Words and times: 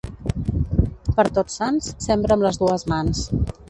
Per 1.19 1.27
Tots 1.37 1.59
Sants 1.61 1.93
sembra 2.09 2.39
amb 2.39 2.51
les 2.51 2.63
dues 2.65 2.93
mans. 2.95 3.27